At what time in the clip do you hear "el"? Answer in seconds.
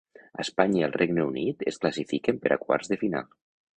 0.87-0.95